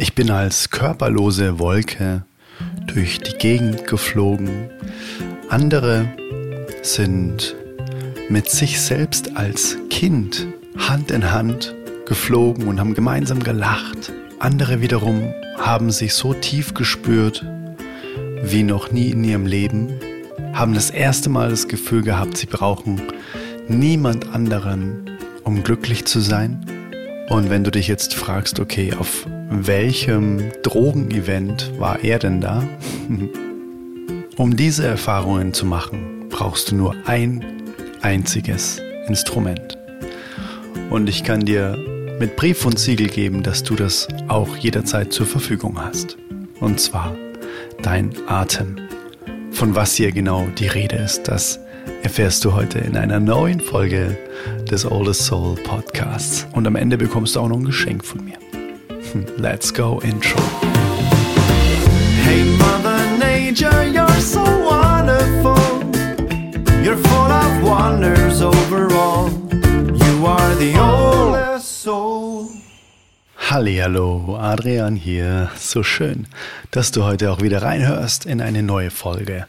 Ich 0.00 0.14
bin 0.14 0.30
als 0.30 0.70
körperlose 0.70 1.58
Wolke 1.58 2.22
durch 2.86 3.18
die 3.18 3.36
Gegend 3.36 3.88
geflogen. 3.88 4.70
Andere 5.48 6.08
sind 6.82 7.56
mit 8.28 8.48
sich 8.48 8.80
selbst 8.80 9.36
als 9.36 9.76
Kind 9.90 10.46
Hand 10.76 11.10
in 11.10 11.32
Hand 11.32 11.74
geflogen 12.06 12.68
und 12.68 12.78
haben 12.78 12.94
gemeinsam 12.94 13.42
gelacht. 13.42 14.12
Andere 14.38 14.80
wiederum 14.80 15.34
haben 15.56 15.90
sich 15.90 16.14
so 16.14 16.32
tief 16.32 16.74
gespürt 16.74 17.44
wie 18.44 18.62
noch 18.62 18.92
nie 18.92 19.10
in 19.10 19.24
ihrem 19.24 19.46
Leben, 19.46 19.88
haben 20.52 20.74
das 20.74 20.90
erste 20.90 21.28
Mal 21.28 21.50
das 21.50 21.66
Gefühl 21.66 22.02
gehabt, 22.02 22.36
sie 22.36 22.46
brauchen 22.46 23.02
niemand 23.66 24.32
anderen, 24.32 25.10
um 25.42 25.64
glücklich 25.64 26.04
zu 26.04 26.20
sein. 26.20 26.77
Und 27.28 27.50
wenn 27.50 27.62
du 27.62 27.70
dich 27.70 27.88
jetzt 27.88 28.14
fragst, 28.14 28.58
okay, 28.58 28.94
auf 28.98 29.26
welchem 29.50 30.50
Drogenevent 30.62 31.72
war 31.78 32.02
er 32.02 32.18
denn 32.18 32.40
da? 32.40 32.62
um 34.36 34.56
diese 34.56 34.86
Erfahrungen 34.86 35.52
zu 35.52 35.66
machen, 35.66 36.28
brauchst 36.30 36.70
du 36.70 36.76
nur 36.76 36.94
ein 37.06 37.44
einziges 38.00 38.80
Instrument. 39.08 39.76
Und 40.90 41.08
ich 41.08 41.22
kann 41.22 41.44
dir 41.44 41.76
mit 42.18 42.36
Brief 42.36 42.64
und 42.64 42.78
Siegel 42.78 43.08
geben, 43.08 43.42
dass 43.42 43.62
du 43.62 43.74
das 43.74 44.08
auch 44.28 44.56
jederzeit 44.56 45.12
zur 45.12 45.26
Verfügung 45.26 45.78
hast. 45.82 46.16
Und 46.60 46.80
zwar 46.80 47.14
dein 47.82 48.12
Atem. 48.26 48.76
Von 49.50 49.74
was 49.74 49.94
hier 49.94 50.12
genau 50.12 50.46
die 50.58 50.66
Rede 50.66 50.96
ist, 50.96 51.24
das 51.24 51.58
erfährst 52.02 52.44
du 52.44 52.54
heute 52.54 52.78
in 52.78 52.96
einer 52.96 53.20
neuen 53.20 53.60
Folge 53.60 54.16
des 54.70 54.84
Oldest 54.84 55.24
Soul 55.24 55.56
Podcasts. 55.56 56.46
Und 56.52 56.66
am 56.66 56.76
Ende 56.76 56.98
bekommst 56.98 57.36
du 57.36 57.40
auch 57.40 57.48
noch 57.48 57.56
ein 57.56 57.64
Geschenk 57.64 58.04
von 58.04 58.24
mir. 58.24 58.36
Hm, 59.12 59.24
let's 59.38 59.72
go 59.72 60.00
Intro. 60.00 60.38
Hey 62.22 62.44
Mother 62.58 63.00
Nature, 63.18 63.84
you're 63.84 64.20
so 64.20 64.40
wonderful. 64.40 65.56
You're 66.84 66.98
full 66.98 67.30
of 67.30 67.62
wonders 67.62 68.42
overall. 68.42 69.30
You 69.52 70.26
are 70.26 70.54
the 70.56 70.78
oldest 70.78 71.82
soul. 71.82 72.48
Hallo, 73.50 74.36
Adrian 74.38 74.96
hier. 74.96 75.50
So 75.56 75.82
schön, 75.82 76.26
dass 76.70 76.92
du 76.92 77.04
heute 77.04 77.32
auch 77.32 77.40
wieder 77.40 77.62
reinhörst 77.62 78.26
in 78.26 78.42
eine 78.42 78.62
neue 78.62 78.90
Folge 78.90 79.46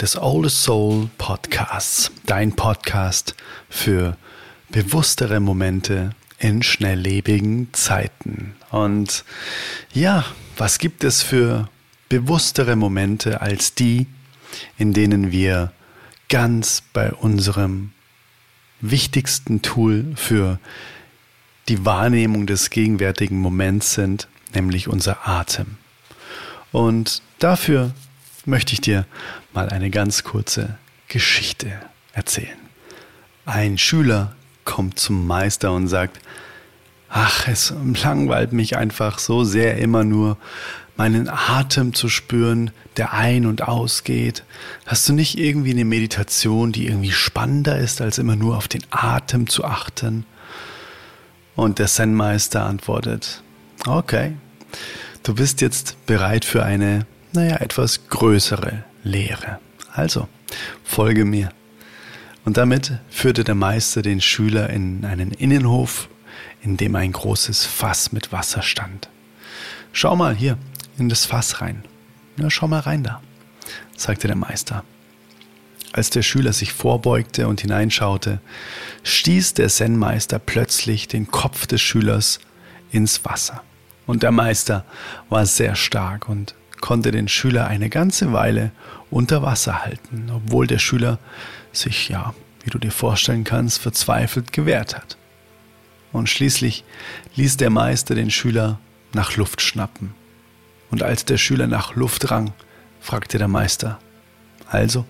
des 0.00 0.16
Oldest 0.16 0.62
Soul 0.62 1.08
Podcasts. 1.18 2.12
Dein 2.26 2.54
Podcast 2.54 3.34
für 3.68 4.16
bewusstere 4.74 5.38
Momente 5.38 6.10
in 6.40 6.64
schnelllebigen 6.64 7.68
Zeiten. 7.74 8.56
Und 8.72 9.24
ja, 9.92 10.24
was 10.56 10.78
gibt 10.78 11.04
es 11.04 11.22
für 11.22 11.68
bewusstere 12.08 12.74
Momente 12.74 13.40
als 13.40 13.76
die, 13.76 14.08
in 14.76 14.92
denen 14.92 15.30
wir 15.30 15.72
ganz 16.28 16.82
bei 16.92 17.12
unserem 17.12 17.92
wichtigsten 18.80 19.62
Tool 19.62 20.12
für 20.16 20.58
die 21.68 21.84
Wahrnehmung 21.84 22.48
des 22.48 22.70
gegenwärtigen 22.70 23.38
Moments 23.38 23.94
sind, 23.94 24.26
nämlich 24.54 24.88
unser 24.88 25.28
Atem. 25.28 25.76
Und 26.72 27.22
dafür 27.38 27.94
möchte 28.44 28.72
ich 28.72 28.80
dir 28.80 29.06
mal 29.52 29.68
eine 29.68 29.90
ganz 29.90 30.24
kurze 30.24 30.78
Geschichte 31.06 31.80
erzählen. 32.12 32.58
Ein 33.46 33.78
Schüler 33.78 34.34
kommt 34.64 34.98
zum 34.98 35.26
Meister 35.26 35.72
und 35.72 35.88
sagt, 35.88 36.20
ach, 37.08 37.46
es 37.48 37.72
langweilt 38.02 38.52
mich 38.52 38.76
einfach 38.76 39.18
so 39.18 39.44
sehr 39.44 39.78
immer 39.78 40.04
nur 40.04 40.36
meinen 40.96 41.28
Atem 41.28 41.94
zu 41.94 42.08
spüren, 42.08 42.70
der 42.96 43.12
ein- 43.12 43.46
und 43.46 43.62
ausgeht. 43.62 44.44
Hast 44.86 45.08
du 45.08 45.12
nicht 45.12 45.38
irgendwie 45.38 45.72
eine 45.72 45.84
Meditation, 45.84 46.72
die 46.72 46.86
irgendwie 46.86 47.12
spannender 47.12 47.78
ist, 47.78 48.00
als 48.00 48.18
immer 48.18 48.36
nur 48.36 48.56
auf 48.56 48.68
den 48.68 48.82
Atem 48.90 49.48
zu 49.48 49.64
achten? 49.64 50.24
Und 51.56 51.78
der 51.78 51.86
Zen-Meister 51.86 52.64
antwortet, 52.64 53.42
okay, 53.86 54.32
du 55.22 55.34
bist 55.34 55.60
jetzt 55.60 56.04
bereit 56.06 56.44
für 56.44 56.64
eine, 56.64 57.06
naja, 57.32 57.56
etwas 57.56 58.08
größere 58.08 58.84
Lehre. 59.02 59.58
Also, 59.92 60.28
folge 60.84 61.24
mir. 61.24 61.50
Und 62.44 62.56
damit 62.56 62.92
führte 63.08 63.44
der 63.44 63.54
Meister 63.54 64.02
den 64.02 64.20
Schüler 64.20 64.70
in 64.70 65.04
einen 65.04 65.30
Innenhof, 65.30 66.08
in 66.62 66.76
dem 66.76 66.94
ein 66.94 67.12
großes 67.12 67.64
Fass 67.64 68.12
mit 68.12 68.32
Wasser 68.32 68.62
stand. 68.62 69.08
Schau 69.92 70.16
mal 70.16 70.34
hier 70.34 70.58
in 70.98 71.08
das 71.08 71.24
Fass 71.24 71.60
rein. 71.60 71.84
Na, 72.36 72.50
schau 72.50 72.68
mal 72.68 72.80
rein 72.80 73.02
da, 73.02 73.22
sagte 73.96 74.26
der 74.26 74.36
Meister. 74.36 74.84
Als 75.92 76.10
der 76.10 76.22
Schüler 76.22 76.52
sich 76.52 76.72
vorbeugte 76.72 77.46
und 77.46 77.60
hineinschaute, 77.60 78.40
stieß 79.04 79.54
der 79.54 79.68
Zen-Meister 79.68 80.40
plötzlich 80.40 81.06
den 81.06 81.30
Kopf 81.30 81.66
des 81.68 81.80
Schülers 81.80 82.40
ins 82.90 83.24
Wasser. 83.24 83.62
Und 84.06 84.24
der 84.24 84.32
Meister 84.32 84.84
war 85.28 85.46
sehr 85.46 85.76
stark 85.76 86.28
und 86.28 86.56
konnte 86.80 87.12
den 87.12 87.28
Schüler 87.28 87.68
eine 87.68 87.88
ganze 87.88 88.32
Weile 88.32 88.72
unter 89.10 89.42
Wasser 89.42 89.84
halten, 89.84 90.30
obwohl 90.34 90.66
der 90.66 90.78
Schüler 90.78 91.18
sich, 91.76 92.08
ja, 92.08 92.34
wie 92.62 92.70
du 92.70 92.78
dir 92.78 92.90
vorstellen 92.90 93.44
kannst, 93.44 93.80
verzweifelt 93.80 94.52
gewehrt 94.52 94.96
hat. 94.96 95.16
Und 96.12 96.28
schließlich 96.28 96.84
ließ 97.34 97.56
der 97.56 97.70
Meister 97.70 98.14
den 98.14 98.30
Schüler 98.30 98.78
nach 99.12 99.36
Luft 99.36 99.60
schnappen. 99.60 100.14
Und 100.90 101.02
als 101.02 101.24
der 101.24 101.38
Schüler 101.38 101.66
nach 101.66 101.94
Luft 101.94 102.30
rang, 102.30 102.52
fragte 103.00 103.38
der 103.38 103.48
Meister, 103.48 103.98
also, 104.68 105.04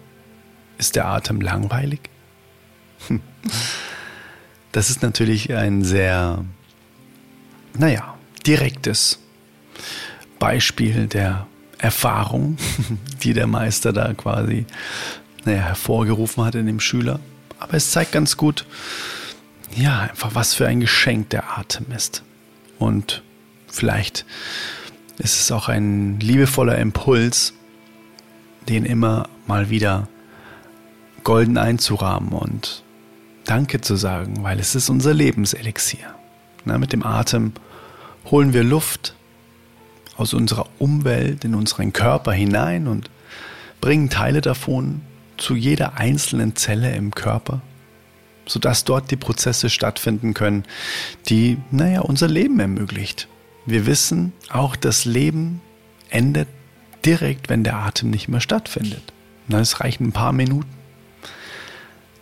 ist 0.78 0.97
der 0.97 1.06
Atem 1.06 1.41
langweilig? 1.41 2.00
Hm. 3.08 3.20
Das 4.72 4.91
ist 4.91 5.02
natürlich 5.02 5.54
ein 5.54 5.84
sehr, 5.84 6.44
naja, 7.78 8.14
direktes 8.46 9.20
Beispiel 10.38 11.06
der 11.06 11.46
Erfahrung, 11.78 12.56
die 13.22 13.34
der 13.34 13.46
Meister 13.46 13.92
da 13.92 14.14
quasi 14.14 14.66
naja, 15.47 15.62
hervorgerufen 15.62 16.44
hat 16.44 16.55
in 16.55 16.66
dem 16.66 16.81
Schüler. 16.81 17.21
Aber 17.59 17.75
es 17.75 17.91
zeigt 17.91 18.12
ganz 18.12 18.37
gut, 18.37 18.66
ja, 19.75 20.00
einfach 20.00 20.34
was 20.34 20.55
für 20.55 20.66
ein 20.66 20.81
Geschenk 20.81 21.31
der 21.31 21.59
Atem 21.59 21.87
ist. 21.94 22.22
Und 22.78 23.22
vielleicht 23.69 24.25
ist 25.19 25.41
es 25.41 25.53
auch 25.53 25.69
ein 25.69 26.21
liebevoller 26.21 26.78
Impuls, 26.78 27.55
den 28.69 28.84
immer 28.84 29.28
mal 29.47 29.71
wieder 29.71 30.09
golden 31.22 31.59
einzurahmen 31.59 32.31
und 32.31 32.82
Danke 33.44 33.82
zu 33.82 33.97
sagen, 33.97 34.43
weil 34.43 34.59
es 34.59 34.75
ist 34.75 34.88
unser 34.88 35.12
Lebenselixier. 35.12 36.15
Na, 36.65 36.78
mit 36.78 36.94
dem 36.94 37.05
Atem 37.05 37.53
holen 38.31 38.55
wir 38.55 38.65
Luft 38.65 39.15
aus 40.16 40.32
unserer 40.32 40.66
Umwelt 40.78 41.44
in 41.44 41.55
unseren 41.55 41.93
Körper 41.93 42.32
hinein 42.32 42.88
und 42.88 43.11
bringen 43.82 44.09
Teile 44.09 44.41
davon 44.41 45.03
zu 45.37 45.55
jeder 45.55 45.99
einzelnen 45.99 46.56
Zelle 46.56 46.95
im 46.95 47.15
Körper, 47.15 47.61
sodass 48.47 48.84
dort 48.84 49.11
die 49.11 49.17
Prozesse 49.17 49.71
stattfinden 49.71 50.34
können, 50.34 50.65
die, 51.28 51.59
naja, 51.71 52.00
unser 52.00 52.28
Leben 52.28 52.61
ermöglicht. 52.61 53.28
Wir 53.67 53.87
wissen, 53.87 54.33
auch 54.50 54.77
das 54.77 55.05
Leben 55.05 55.61
endet 56.11 56.49
direkt, 57.05 57.49
wenn 57.49 57.65
der 57.65 57.77
Atem 57.77 58.11
nicht 58.11 58.28
mehr 58.28 58.41
stattfindet. 58.41 59.12
es 59.49 59.81
reichen 59.81 60.09
ein 60.09 60.12
paar 60.12 60.33
Minuten. 60.33 60.71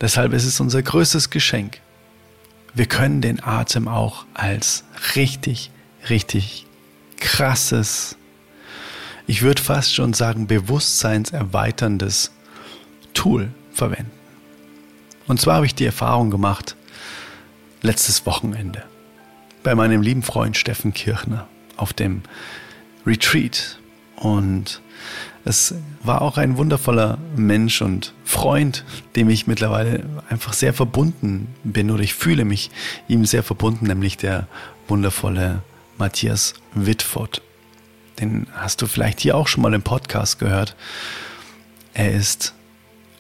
Deshalb 0.01 0.33
ist 0.33 0.45
es 0.45 0.61
unser 0.61 0.83
größtes 0.83 1.31
Geschenk. 1.31 1.81
Wir 2.75 2.87
können 2.87 3.21
den 3.21 3.43
Atem 3.43 3.87
auch 3.87 4.25
als 4.34 4.84
richtig, 5.15 5.71
richtig 6.09 6.67
krasses, 7.19 8.17
ich 9.27 9.42
würde 9.42 9.63
fast 9.63 9.95
schon 9.95 10.13
sagen, 10.15 10.47
bewusstseinserweiterndes 10.47 12.33
Tool 13.14 13.50
verwenden. 13.72 14.10
Und 15.26 15.41
zwar 15.41 15.56
habe 15.56 15.66
ich 15.66 15.74
die 15.74 15.86
Erfahrung 15.86 16.30
gemacht, 16.30 16.76
letztes 17.82 18.26
Wochenende 18.26 18.84
bei 19.62 19.74
meinem 19.74 20.03
lieben 20.03 20.22
Freund 20.22 20.56
Steffen 20.56 20.92
Kirchner 20.92 21.48
auf 21.76 21.92
dem 21.92 22.22
Retreat. 23.06 23.78
Und 24.16 24.80
es 25.44 25.74
war 26.03 26.22
auch 26.22 26.38
ein 26.38 26.56
wundervoller 26.56 27.18
Mensch 27.36 27.82
und 27.82 28.12
Freund, 28.24 28.84
dem 29.16 29.28
ich 29.28 29.47
mittlerweile 29.47 30.04
einfach 30.28 30.53
sehr 30.53 30.72
verbunden 30.72 31.48
bin 31.64 31.91
oder 31.91 32.03
ich 32.03 32.14
fühle 32.14 32.44
mich 32.44 32.70
ihm 33.09 33.24
sehr 33.24 33.42
verbunden, 33.42 33.86
nämlich 33.86 34.16
der 34.16 34.47
wundervolle 34.88 35.62
Matthias 35.98 36.54
Whitford. 36.74 37.42
Den 38.20 38.47
hast 38.54 38.82
du 38.82 38.86
vielleicht 38.86 39.20
hier 39.20 39.36
auch 39.36 39.48
schon 39.48 39.62
mal 39.62 39.74
im 39.74 39.82
Podcast 39.82 40.38
gehört. 40.38 40.76
Er 41.94 42.12
ist 42.12 42.54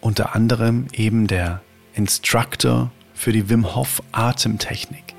unter 0.02 0.34
anderem 0.34 0.88
eben 0.92 1.26
der 1.26 1.62
Instructor 1.94 2.90
für 3.14 3.32
die 3.32 3.48
Wim 3.48 3.74
Hof 3.74 4.02
Atemtechnik. 4.12 5.14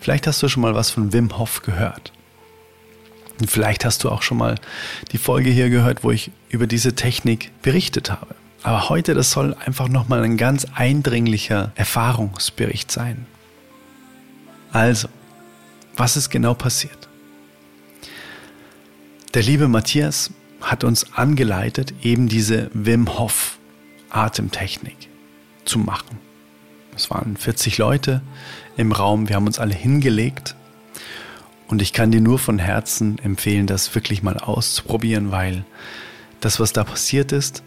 Vielleicht 0.00 0.26
hast 0.26 0.42
du 0.42 0.48
schon 0.48 0.62
mal 0.62 0.74
was 0.74 0.90
von 0.90 1.14
Wim 1.14 1.38
Hof 1.38 1.62
gehört. 1.62 2.12
Und 3.40 3.50
vielleicht 3.50 3.84
hast 3.84 4.04
du 4.04 4.10
auch 4.10 4.22
schon 4.22 4.38
mal 4.38 4.56
die 5.12 5.18
Folge 5.18 5.50
hier 5.50 5.70
gehört, 5.70 6.04
wo 6.04 6.10
ich 6.10 6.30
über 6.48 6.66
diese 6.66 6.94
Technik 6.94 7.52
berichtet 7.62 8.10
habe. 8.10 8.34
Aber 8.62 8.88
heute, 8.88 9.14
das 9.14 9.30
soll 9.30 9.54
einfach 9.64 9.88
nochmal 9.88 10.24
ein 10.24 10.36
ganz 10.36 10.66
eindringlicher 10.74 11.70
Erfahrungsbericht 11.76 12.90
sein. 12.90 13.26
Also, 14.72 15.08
was 15.96 16.16
ist 16.16 16.30
genau 16.30 16.54
passiert? 16.54 17.08
Der 19.34 19.42
liebe 19.42 19.68
Matthias 19.68 20.30
hat 20.60 20.82
uns 20.82 21.12
angeleitet, 21.12 21.94
eben 22.02 22.28
diese 22.28 22.70
Wim 22.72 23.18
Hof 23.18 23.58
Atemtechnik 24.16 25.08
zu 25.64 25.78
machen. 25.78 26.18
Es 26.94 27.10
waren 27.10 27.36
40 27.36 27.76
Leute 27.78 28.22
im 28.76 28.92
Raum, 28.92 29.28
wir 29.28 29.36
haben 29.36 29.46
uns 29.46 29.58
alle 29.58 29.74
hingelegt 29.74 30.56
und 31.68 31.82
ich 31.82 31.92
kann 31.92 32.10
dir 32.10 32.20
nur 32.20 32.38
von 32.38 32.58
Herzen 32.58 33.18
empfehlen, 33.18 33.66
das 33.66 33.94
wirklich 33.94 34.22
mal 34.22 34.38
auszuprobieren, 34.38 35.32
weil 35.32 35.64
das, 36.40 36.58
was 36.60 36.72
da 36.72 36.84
passiert 36.84 37.32
ist, 37.32 37.62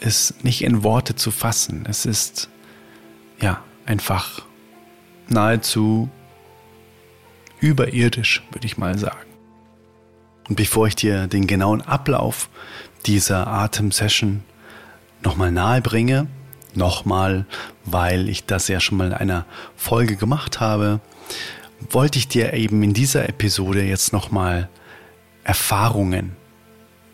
ist 0.00 0.42
nicht 0.44 0.62
in 0.62 0.82
Worte 0.82 1.14
zu 1.14 1.30
fassen. 1.30 1.86
Es 1.88 2.06
ist 2.06 2.48
ja 3.40 3.62
einfach 3.84 4.42
nahezu 5.28 6.08
überirdisch, 7.60 8.42
würde 8.50 8.66
ich 8.66 8.76
mal 8.76 8.98
sagen. 8.98 9.28
Und 10.48 10.56
bevor 10.56 10.86
ich 10.86 10.96
dir 10.96 11.26
den 11.26 11.46
genauen 11.46 11.82
Ablauf 11.82 12.48
dieser 13.06 13.46
Atemsession 13.46 14.42
nochmal 15.22 15.52
nahe 15.52 15.82
bringe, 15.82 16.26
nochmal, 16.74 17.46
weil 17.84 18.28
ich 18.28 18.44
das 18.46 18.68
ja 18.68 18.80
schon 18.80 18.98
mal 18.98 19.08
in 19.08 19.14
einer 19.14 19.46
Folge 19.76 20.16
gemacht 20.16 20.60
habe, 20.60 21.00
wollte 21.90 22.18
ich 22.18 22.28
dir 22.28 22.52
eben 22.54 22.82
in 22.82 22.94
dieser 22.94 23.28
Episode 23.28 23.82
jetzt 23.82 24.12
nochmal 24.12 24.68
Erfahrungen 25.44 26.36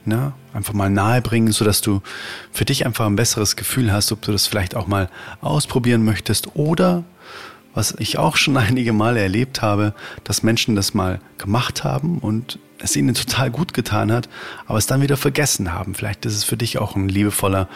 ne, 0.04 0.32
einfach 0.52 0.72
mal 0.72 0.90
nahe 0.90 1.20
bringen, 1.20 1.52
sodass 1.52 1.80
du 1.80 2.02
für 2.50 2.64
dich 2.64 2.86
einfach 2.86 3.06
ein 3.06 3.16
besseres 3.16 3.56
Gefühl 3.56 3.92
hast, 3.92 4.12
ob 4.12 4.22
du 4.22 4.32
das 4.32 4.46
vielleicht 4.46 4.74
auch 4.74 4.86
mal 4.86 5.08
ausprobieren 5.40 6.04
möchtest 6.04 6.56
oder 6.56 7.04
was 7.74 7.94
ich 7.98 8.18
auch 8.18 8.36
schon 8.36 8.56
einige 8.58 8.92
Male 8.92 9.20
erlebt 9.20 9.62
habe, 9.62 9.94
dass 10.24 10.42
Menschen 10.42 10.76
das 10.76 10.94
mal 10.94 11.20
gemacht 11.38 11.84
haben 11.84 12.18
und 12.18 12.58
es 12.78 12.96
ihnen 12.96 13.14
total 13.14 13.50
gut 13.50 13.74
getan 13.74 14.10
hat, 14.10 14.28
aber 14.66 14.78
es 14.78 14.86
dann 14.86 15.02
wieder 15.02 15.16
vergessen 15.16 15.72
haben. 15.72 15.94
Vielleicht 15.94 16.26
ist 16.26 16.36
es 16.36 16.44
für 16.44 16.56
dich 16.56 16.78
auch 16.78 16.96
ein 16.96 17.08
liebevoller 17.08 17.68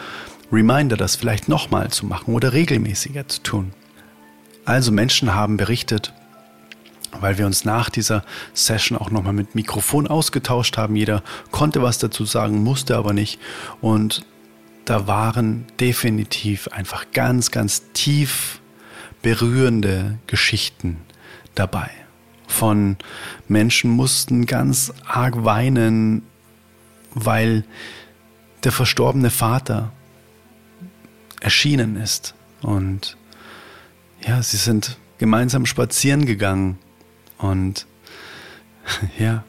Reminder, 0.51 0.97
das 0.97 1.15
vielleicht 1.15 1.49
nochmal 1.49 1.89
zu 1.91 2.05
machen 2.05 2.33
oder 2.33 2.53
regelmäßiger 2.53 3.27
zu 3.27 3.41
tun. 3.41 3.73
Also 4.65 4.91
Menschen 4.91 5.33
haben 5.33 5.55
berichtet, 5.55 6.13
weil 7.21 7.37
wir 7.37 7.45
uns 7.45 7.63
nach 7.63 7.89
dieser 7.89 8.23
Session 8.53 8.97
auch 8.97 9.11
nochmal 9.11 9.33
mit 9.33 9.55
Mikrofon 9.55 10.07
ausgetauscht 10.07 10.77
haben. 10.77 10.95
Jeder 10.95 11.23
konnte 11.51 11.81
was 11.81 11.99
dazu 11.99 12.25
sagen, 12.25 12.63
musste 12.63 12.97
aber 12.97 13.13
nicht. 13.13 13.39
Und 13.79 14.25
da 14.83 15.07
waren 15.07 15.65
definitiv 15.79 16.67
einfach 16.69 17.05
ganz, 17.13 17.51
ganz 17.51 17.83
tief 17.93 18.59
berührende 19.21 20.19
Geschichten 20.27 20.97
dabei. 21.55 21.89
Von 22.47 22.97
Menschen 23.47 23.91
mussten 23.91 24.45
ganz 24.45 24.93
arg 25.05 25.43
weinen, 25.43 26.23
weil 27.13 27.65
der 28.63 28.71
verstorbene 28.71 29.29
Vater 29.29 29.91
erschienen 31.41 31.95
ist. 31.97 32.33
Und 32.61 33.17
ja, 34.25 34.41
sie 34.41 34.57
sind 34.57 34.97
gemeinsam 35.17 35.65
spazieren 35.65 36.25
gegangen. 36.25 36.79
Und 37.37 37.85
ja, 39.19 39.43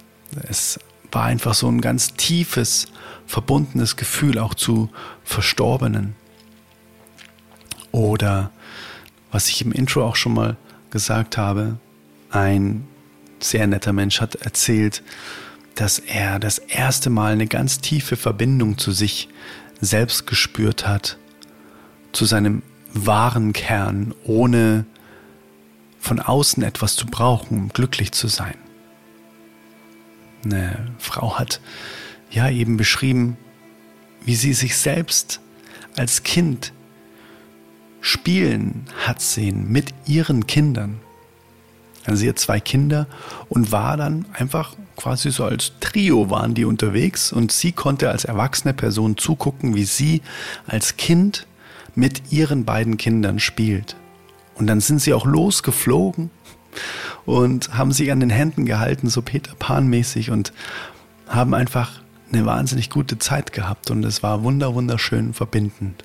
es 0.49 0.79
war 1.11 1.25
einfach 1.25 1.55
so 1.55 1.69
ein 1.69 1.81
ganz 1.81 2.15
tiefes, 2.15 2.89
verbundenes 3.27 3.97
Gefühl 3.97 4.39
auch 4.39 4.55
zu 4.55 4.91
Verstorbenen. 5.25 6.15
Oder 7.93 8.51
was 9.31 9.49
ich 9.49 9.63
im 9.63 9.73
Intro 9.73 10.05
auch 10.05 10.17
schon 10.17 10.35
mal 10.35 10.57
gesagt 10.91 11.37
habe, 11.37 11.79
ein 12.31 12.87
sehr 13.41 13.67
netter 13.67 13.93
Mensch 13.93 14.21
hat 14.21 14.37
erzählt, 14.37 15.03
dass 15.75 15.99
er 15.99 16.39
das 16.39 16.59
erste 16.59 17.09
Mal 17.11 17.33
eine 17.33 17.47
ganz 17.47 17.81
tiefe 17.81 18.17
Verbindung 18.17 18.79
zu 18.79 18.93
sich 18.93 19.29
selbst 19.81 20.27
gespürt 20.27 20.87
hat, 20.87 21.19
zu 22.13 22.25
seinem 22.25 22.63
wahren 22.93 23.53
Kern, 23.53 24.15
ohne 24.25 24.87
von 26.01 26.21
außen 26.21 26.63
etwas 26.63 26.97
zu 26.97 27.07
brauchen, 27.07 27.59
um 27.59 27.69
glücklich 27.69 28.13
zu 28.13 28.29
sein. 28.29 28.57
Eine 30.45 30.93
Frau 30.99 31.39
hat 31.39 31.61
ja 32.31 32.49
eben 32.49 32.77
beschrieben, 32.77 33.37
wie 34.25 34.35
sie 34.35 34.55
sich 34.55 34.77
selbst 34.77 35.41
als 35.97 36.23
Kind 36.23 36.73
spielen 38.01 38.87
hat 39.07 39.21
sehen 39.21 39.71
mit 39.71 39.93
ihren 40.07 40.47
Kindern. 40.47 41.01
Also 42.07 42.21
sie 42.21 42.29
hat 42.29 42.39
zwei 42.39 42.59
Kinder 42.59 43.07
und 43.49 43.71
war 43.71 43.97
dann 43.97 44.25
einfach 44.33 44.75
quasi 44.97 45.31
so 45.31 45.45
als 45.45 45.73
Trio 45.81 46.31
waren 46.31 46.55
die 46.55 46.65
unterwegs 46.65 47.33
und 47.33 47.53
sie 47.53 47.73
konnte 47.73 48.11
als 48.11 48.25
erwachsene 48.25 48.73
Person 48.73 49.17
zugucken, 49.17 49.75
wie 49.75 49.85
sie 49.85 50.23
als 50.67 50.97
Kind 50.97 51.47
mit 51.95 52.33
ihren 52.33 52.65
beiden 52.65 52.97
Kindern 52.97 53.39
spielt. 53.39 53.97
Und 54.55 54.69
dann 54.69 54.81
sind 54.81 55.03
sie 55.03 55.13
auch 55.13 55.27
losgeflogen 55.27 56.31
und 57.27 57.77
haben 57.77 57.93
sich 57.93 58.11
an 58.11 58.21
den 58.21 58.31
Händen 58.31 58.65
gehalten, 58.65 59.09
so 59.09 59.21
Peter 59.21 59.55
Pan 59.59 59.87
mäßig 59.89 60.31
und 60.31 60.53
haben 61.29 61.53
einfach 61.53 62.01
eine 62.33 62.47
wahnsinnig 62.47 62.89
gute 62.91 63.19
Zeit 63.19 63.53
gehabt 63.53 63.91
und 63.91 64.05
es 64.05 64.23
war 64.23 64.43
wunder 64.43 64.75
wunderschön 64.75 65.35
verbindend 65.35 66.05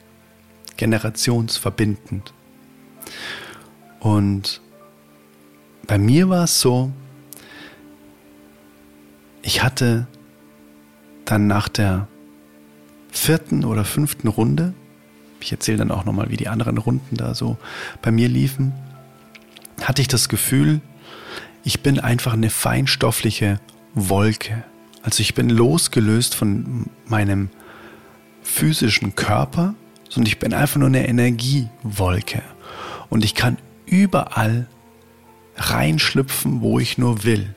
generationsverbindend. 0.77 2.33
Und 3.99 4.61
bei 5.87 5.97
mir 5.97 6.29
war 6.29 6.45
es 6.45 6.59
so, 6.59 6.91
ich 9.41 9.63
hatte 9.63 10.07
dann 11.25 11.47
nach 11.47 11.69
der 11.69 12.07
vierten 13.11 13.63
oder 13.65 13.85
fünften 13.85 14.27
Runde, 14.27 14.73
ich 15.39 15.51
erzähle 15.51 15.79
dann 15.79 15.91
auch 15.91 16.05
nochmal, 16.05 16.29
wie 16.29 16.37
die 16.37 16.47
anderen 16.47 16.77
Runden 16.77 17.17
da 17.17 17.35
so 17.35 17.57
bei 18.01 18.11
mir 18.11 18.29
liefen, 18.29 18.73
hatte 19.81 20.01
ich 20.01 20.07
das 20.07 20.29
Gefühl, 20.29 20.81
ich 21.63 21.81
bin 21.81 21.99
einfach 21.99 22.33
eine 22.33 22.49
feinstoffliche 22.49 23.59
Wolke. 23.93 24.63
Also 25.01 25.21
ich 25.21 25.33
bin 25.33 25.49
losgelöst 25.49 26.35
von 26.35 26.87
meinem 27.05 27.49
physischen 28.41 29.15
Körper 29.15 29.75
sondern 30.13 30.27
ich 30.27 30.37
bin 30.37 30.53
einfach 30.53 30.77
nur 30.77 30.89
eine 30.89 31.07
Energiewolke. 31.07 32.43
Und 33.09 33.25
ich 33.25 33.33
kann 33.33 33.57
überall 33.87 34.67
reinschlüpfen, 35.55 36.61
wo 36.61 36.79
ich 36.79 36.99
nur 36.99 37.23
will. 37.23 37.55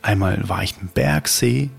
Einmal 0.00 0.48
war 0.48 0.62
ich 0.62 0.76
im 0.80 0.88
Bergsee 0.88 1.70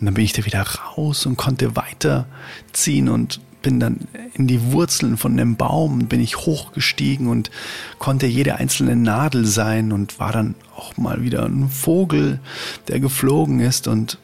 und 0.00 0.06
dann 0.06 0.14
bin 0.14 0.24
ich 0.24 0.32
da 0.32 0.44
wieder 0.44 0.62
raus 0.62 1.26
und 1.26 1.36
konnte 1.36 1.76
weiterziehen 1.76 3.08
und 3.08 3.40
bin 3.62 3.78
dann 3.78 4.08
in 4.34 4.48
die 4.48 4.72
Wurzeln 4.72 5.16
von 5.16 5.36
dem 5.36 5.54
Baum, 5.54 6.06
bin 6.06 6.20
ich 6.20 6.38
hochgestiegen 6.38 7.28
und 7.28 7.52
konnte 8.00 8.26
jede 8.26 8.56
einzelne 8.56 8.96
Nadel 8.96 9.46
sein 9.46 9.92
und 9.92 10.18
war 10.18 10.32
dann 10.32 10.56
auch 10.74 10.96
mal 10.96 11.22
wieder 11.22 11.44
ein 11.44 11.68
Vogel, 11.68 12.40
der 12.88 12.98
geflogen 12.98 13.60
ist 13.60 13.86
und 13.86 14.18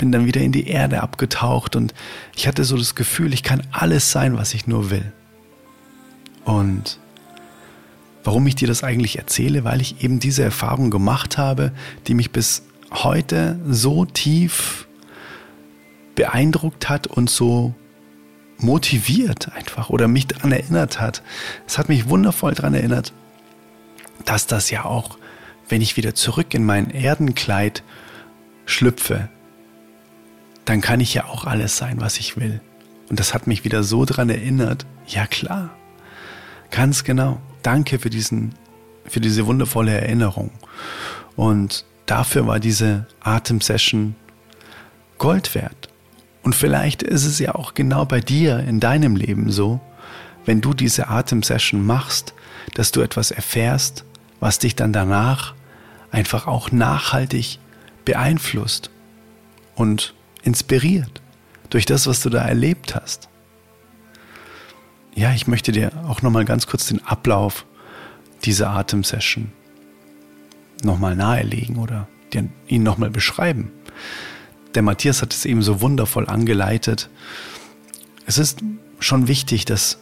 bin 0.00 0.12
dann 0.12 0.24
wieder 0.24 0.40
in 0.40 0.50
die 0.50 0.66
Erde 0.66 1.02
abgetaucht 1.02 1.76
und 1.76 1.92
ich 2.34 2.48
hatte 2.48 2.64
so 2.64 2.78
das 2.78 2.94
Gefühl, 2.94 3.34
ich 3.34 3.42
kann 3.42 3.62
alles 3.70 4.10
sein, 4.10 4.38
was 4.38 4.54
ich 4.54 4.66
nur 4.66 4.90
will. 4.90 5.12
Und 6.46 6.98
warum 8.24 8.46
ich 8.46 8.54
dir 8.54 8.66
das 8.66 8.82
eigentlich 8.82 9.18
erzähle, 9.18 9.62
weil 9.62 9.82
ich 9.82 10.02
eben 10.02 10.18
diese 10.18 10.42
Erfahrung 10.42 10.90
gemacht 10.90 11.36
habe, 11.36 11.72
die 12.06 12.14
mich 12.14 12.30
bis 12.30 12.62
heute 12.90 13.60
so 13.68 14.06
tief 14.06 14.88
beeindruckt 16.14 16.88
hat 16.88 17.06
und 17.06 17.28
so 17.28 17.74
motiviert 18.56 19.52
einfach 19.52 19.90
oder 19.90 20.08
mich 20.08 20.26
daran 20.26 20.52
erinnert 20.52 20.98
hat. 20.98 21.22
Es 21.66 21.76
hat 21.76 21.90
mich 21.90 22.08
wundervoll 22.08 22.54
daran 22.54 22.72
erinnert, 22.72 23.12
dass 24.24 24.46
das 24.46 24.70
ja 24.70 24.86
auch, 24.86 25.18
wenn 25.68 25.82
ich 25.82 25.98
wieder 25.98 26.14
zurück 26.14 26.54
in 26.54 26.64
mein 26.64 26.90
Erdenkleid 26.90 27.82
schlüpfe, 28.64 29.28
dann 30.64 30.80
kann 30.80 31.00
ich 31.00 31.14
ja 31.14 31.24
auch 31.24 31.44
alles 31.44 31.76
sein, 31.76 32.00
was 32.00 32.18
ich 32.18 32.36
will. 32.36 32.60
Und 33.08 33.18
das 33.18 33.34
hat 33.34 33.46
mich 33.46 33.64
wieder 33.64 33.82
so 33.82 34.04
daran 34.04 34.30
erinnert. 34.30 34.86
Ja 35.06 35.26
klar, 35.26 35.70
ganz 36.70 37.04
genau. 37.04 37.40
Danke 37.62 37.98
für 37.98 38.10
diesen, 38.10 38.54
für 39.04 39.20
diese 39.20 39.46
wundervolle 39.46 39.92
Erinnerung. 39.92 40.50
Und 41.36 41.84
dafür 42.06 42.46
war 42.46 42.60
diese 42.60 43.06
Atemsession 43.20 44.14
Gold 45.18 45.54
wert. 45.54 45.88
Und 46.42 46.54
vielleicht 46.54 47.02
ist 47.02 47.26
es 47.26 47.38
ja 47.38 47.54
auch 47.54 47.74
genau 47.74 48.06
bei 48.06 48.20
dir 48.20 48.60
in 48.60 48.80
deinem 48.80 49.16
Leben 49.16 49.50
so, 49.50 49.80
wenn 50.46 50.60
du 50.60 50.72
diese 50.72 51.08
Atemsession 51.08 51.84
machst, 51.84 52.32
dass 52.74 52.92
du 52.92 53.02
etwas 53.02 53.30
erfährst, 53.30 54.04
was 54.38 54.58
dich 54.58 54.74
dann 54.76 54.92
danach 54.92 55.54
einfach 56.10 56.46
auch 56.46 56.72
nachhaltig 56.72 57.58
beeinflusst 58.04 58.90
und 59.74 60.14
inspiriert 60.42 61.20
durch 61.70 61.86
das, 61.86 62.06
was 62.06 62.20
du 62.20 62.30
da 62.30 62.42
erlebt 62.42 62.94
hast. 62.94 63.28
Ja, 65.14 65.32
ich 65.32 65.46
möchte 65.46 65.72
dir 65.72 65.92
auch 66.08 66.22
nochmal 66.22 66.44
ganz 66.44 66.66
kurz 66.66 66.86
den 66.86 67.04
Ablauf 67.04 67.66
dieser 68.44 68.70
Atemsession 68.70 69.52
nochmal 70.82 71.16
nahelegen 71.16 71.76
oder 71.76 72.08
dir, 72.32 72.48
ihn 72.66 72.82
nochmal 72.82 73.10
beschreiben. 73.10 73.70
Der 74.74 74.82
Matthias 74.82 75.20
hat 75.20 75.32
es 75.32 75.44
eben 75.44 75.62
so 75.62 75.80
wundervoll 75.80 76.26
angeleitet. 76.28 77.10
Es 78.24 78.38
ist 78.38 78.60
schon 78.98 79.28
wichtig, 79.28 79.64
dass 79.64 79.98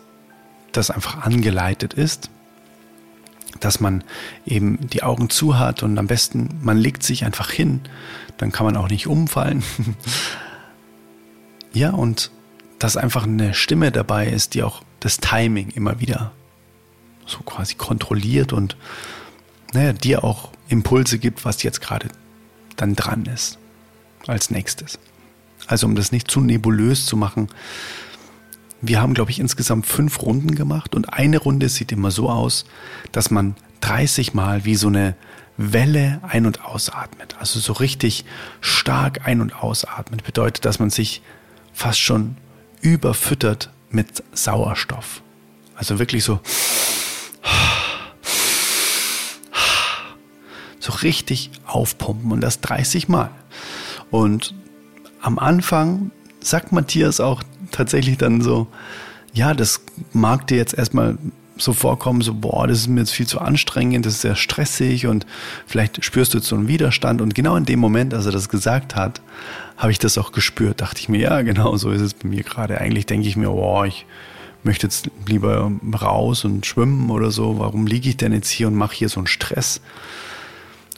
das 0.72 0.90
einfach 0.90 1.22
angeleitet 1.22 1.94
ist, 1.94 2.30
dass 3.60 3.80
man 3.80 4.04
eben 4.46 4.88
die 4.88 5.02
Augen 5.02 5.30
zu 5.30 5.58
hat 5.58 5.82
und 5.82 5.98
am 5.98 6.06
besten 6.06 6.58
man 6.62 6.76
legt 6.76 7.02
sich 7.02 7.24
einfach 7.24 7.50
hin, 7.50 7.80
dann 8.36 8.52
kann 8.52 8.66
man 8.66 8.76
auch 8.76 8.88
nicht 8.88 9.06
umfallen. 9.06 9.62
ja, 11.72 11.90
und 11.90 12.30
dass 12.78 12.96
einfach 12.96 13.24
eine 13.24 13.54
Stimme 13.54 13.90
dabei 13.90 14.28
ist, 14.28 14.54
die 14.54 14.62
auch 14.62 14.82
das 15.00 15.18
Timing 15.18 15.70
immer 15.70 16.00
wieder 16.00 16.32
so 17.26 17.38
quasi 17.40 17.74
kontrolliert 17.74 18.52
und 18.52 18.76
naja, 19.72 19.92
dir 19.92 20.24
auch 20.24 20.50
Impulse 20.68 21.18
gibt, 21.18 21.44
was 21.44 21.62
jetzt 21.62 21.80
gerade 21.80 22.08
dann 22.76 22.94
dran 22.94 23.26
ist 23.26 23.58
als 24.26 24.50
nächstes. 24.50 24.98
Also 25.66 25.86
um 25.86 25.94
das 25.94 26.12
nicht 26.12 26.30
zu 26.30 26.40
nebulös 26.40 27.04
zu 27.04 27.16
machen, 27.16 27.48
wir 28.80 29.00
haben, 29.00 29.14
glaube 29.14 29.30
ich, 29.30 29.40
insgesamt 29.40 29.86
fünf 29.86 30.22
Runden 30.22 30.54
gemacht 30.54 30.94
und 30.94 31.12
eine 31.12 31.38
Runde 31.38 31.68
sieht 31.68 31.92
immer 31.92 32.10
so 32.10 32.28
aus, 32.30 32.64
dass 33.12 33.30
man 33.30 33.56
30 33.80 34.34
Mal 34.34 34.64
wie 34.64 34.76
so 34.76 34.88
eine 34.88 35.16
Welle 35.56 36.20
ein- 36.22 36.46
und 36.46 36.64
ausatmet. 36.64 37.36
Also 37.40 37.58
so 37.58 37.72
richtig 37.72 38.24
stark 38.60 39.26
ein- 39.26 39.40
und 39.40 39.62
ausatmet. 39.62 40.24
Bedeutet, 40.24 40.64
dass 40.64 40.78
man 40.78 40.90
sich 40.90 41.22
fast 41.72 42.00
schon 42.00 42.36
überfüttert 42.80 43.70
mit 43.90 44.22
Sauerstoff. 44.32 45.22
Also 45.74 45.98
wirklich 45.98 46.24
so 46.24 46.40
so 50.78 50.92
richtig 50.92 51.50
aufpumpen 51.66 52.32
und 52.32 52.40
das 52.40 52.60
30 52.60 53.08
Mal. 53.08 53.30
Und 54.10 54.54
am 55.20 55.38
Anfang 55.38 56.12
sagt 56.40 56.72
Matthias 56.72 57.20
auch 57.20 57.42
tatsächlich 57.70 58.18
dann 58.18 58.40
so, 58.40 58.66
ja, 59.32 59.54
das 59.54 59.80
mag 60.12 60.46
dir 60.46 60.56
jetzt 60.56 60.74
erstmal 60.74 61.18
so 61.56 61.72
vorkommen, 61.72 62.22
so, 62.22 62.34
boah, 62.34 62.66
das 62.66 62.78
ist 62.78 62.88
mir 62.88 63.00
jetzt 63.00 63.12
viel 63.12 63.26
zu 63.26 63.40
anstrengend, 63.40 64.06
das 64.06 64.14
ist 64.14 64.20
sehr 64.20 64.36
stressig 64.36 65.06
und 65.06 65.26
vielleicht 65.66 66.04
spürst 66.04 66.32
du 66.32 66.38
jetzt 66.38 66.48
so 66.48 66.56
einen 66.56 66.68
Widerstand. 66.68 67.20
Und 67.20 67.34
genau 67.34 67.56
in 67.56 67.64
dem 67.64 67.80
Moment, 67.80 68.14
als 68.14 68.26
er 68.26 68.32
das 68.32 68.48
gesagt 68.48 68.94
hat, 68.94 69.20
habe 69.76 69.92
ich 69.92 69.98
das 69.98 70.18
auch 70.18 70.32
gespürt. 70.32 70.80
Dachte 70.80 71.00
ich 71.00 71.08
mir, 71.08 71.20
ja, 71.20 71.42
genau 71.42 71.76
so 71.76 71.90
ist 71.90 72.00
es 72.00 72.14
bei 72.14 72.28
mir 72.28 72.42
gerade. 72.42 72.80
Eigentlich 72.80 73.06
denke 73.06 73.28
ich 73.28 73.36
mir, 73.36 73.50
boah, 73.50 73.86
ich 73.86 74.06
möchte 74.62 74.86
jetzt 74.86 75.10
lieber 75.26 75.70
raus 76.00 76.44
und 76.44 76.66
schwimmen 76.66 77.10
oder 77.10 77.30
so. 77.30 77.58
Warum 77.58 77.86
liege 77.86 78.08
ich 78.08 78.16
denn 78.16 78.32
jetzt 78.32 78.50
hier 78.50 78.68
und 78.68 78.74
mache 78.74 78.94
hier 78.94 79.08
so 79.08 79.20
einen 79.20 79.26
Stress? 79.26 79.80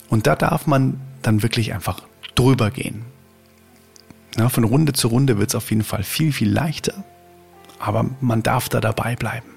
Und 0.09 0.27
da 0.27 0.35
darf 0.35 0.67
man 0.67 0.99
dann 1.21 1.43
wirklich 1.43 1.73
einfach 1.73 2.01
drüber 2.35 2.71
gehen. 2.71 3.05
Ja, 4.37 4.49
von 4.49 4.63
Runde 4.63 4.93
zu 4.93 5.09
Runde 5.09 5.37
wird 5.37 5.49
es 5.49 5.55
auf 5.55 5.69
jeden 5.69 5.83
Fall 5.83 6.03
viel, 6.03 6.31
viel 6.31 6.51
leichter, 6.51 7.03
aber 7.79 8.09
man 8.21 8.43
darf 8.43 8.69
da 8.69 8.79
dabei 8.79 9.15
bleiben. 9.15 9.49